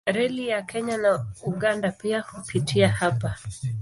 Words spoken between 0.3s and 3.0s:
ya Kenya na Uganda pia hupitia